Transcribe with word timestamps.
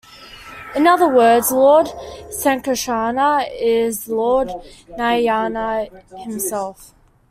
In 0.75 0.87
other 0.87 1.07
words, 1.07 1.51
Lord 1.51 1.85
Sankarshana 2.31 3.47
is 3.61 4.07
Lord 4.07 4.49
Narayana 4.97 5.89
himself. 6.25 6.95